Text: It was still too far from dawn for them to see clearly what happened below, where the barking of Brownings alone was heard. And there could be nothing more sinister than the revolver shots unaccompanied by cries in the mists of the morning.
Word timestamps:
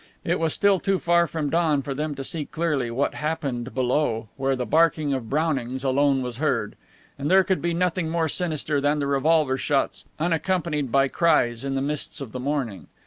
It 0.23 0.39
was 0.39 0.51
still 0.51 0.79
too 0.79 0.97
far 0.97 1.27
from 1.27 1.51
dawn 1.51 1.83
for 1.83 1.93
them 1.93 2.15
to 2.15 2.23
see 2.23 2.47
clearly 2.47 2.89
what 2.89 3.13
happened 3.13 3.75
below, 3.75 4.29
where 4.35 4.55
the 4.55 4.65
barking 4.65 5.13
of 5.13 5.29
Brownings 5.29 5.83
alone 5.83 6.23
was 6.23 6.37
heard. 6.37 6.75
And 7.19 7.29
there 7.29 7.43
could 7.43 7.61
be 7.61 7.75
nothing 7.75 8.09
more 8.09 8.27
sinister 8.27 8.81
than 8.81 8.97
the 8.97 9.05
revolver 9.05 9.57
shots 9.57 10.05
unaccompanied 10.19 10.91
by 10.91 11.07
cries 11.07 11.63
in 11.63 11.75
the 11.75 11.83
mists 11.83 12.19
of 12.19 12.31
the 12.31 12.39
morning. 12.39 12.87